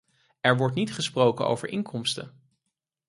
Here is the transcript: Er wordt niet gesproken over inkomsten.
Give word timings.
Er 0.41 0.57
wordt 0.57 0.75
niet 0.75 0.93
gesproken 0.93 1.47
over 1.47 1.67
inkomsten. 1.67 2.33